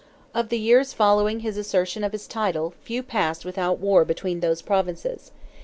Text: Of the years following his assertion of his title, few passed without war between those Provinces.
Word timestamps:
Of 0.33 0.49
the 0.49 0.57
years 0.57 0.93
following 0.93 1.41
his 1.41 1.57
assertion 1.57 2.03
of 2.03 2.11
his 2.11 2.25
title, 2.25 2.73
few 2.81 3.03
passed 3.03 3.45
without 3.45 3.77
war 3.77 4.03
between 4.03 4.39
those 4.39 4.63
Provinces. 4.63 5.29